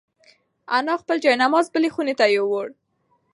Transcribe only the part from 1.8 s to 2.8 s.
خونې ته یووړ.